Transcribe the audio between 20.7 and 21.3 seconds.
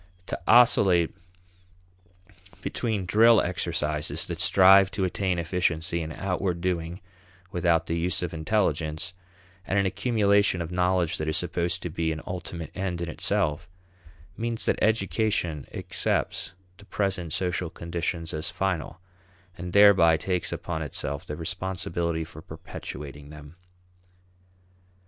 itself